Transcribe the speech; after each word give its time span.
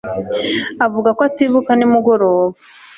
Avuga 0.85 1.09
ko 1.17 1.21
atibuka 1.29 1.71
nimugoroba 1.75 2.53